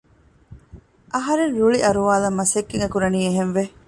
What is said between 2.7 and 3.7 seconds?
އެކުރަނީ އެހެންވެ